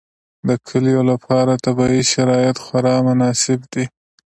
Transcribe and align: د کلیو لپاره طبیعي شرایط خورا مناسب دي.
د 0.47 0.49
کلیو 0.67 1.01
لپاره 1.11 1.61
طبیعي 1.65 2.03
شرایط 2.11 2.57
خورا 2.65 2.95
مناسب 3.07 3.59
دي. 3.73 3.85